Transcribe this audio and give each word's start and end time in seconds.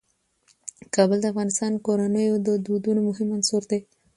کابل 0.95 1.17
د 1.21 1.25
افغان 1.31 1.73
کورنیو 1.85 2.35
د 2.47 2.49
دودونو 2.65 2.99
مهم 3.09 3.27
عنصر 3.35 3.61
دی. 3.71 3.79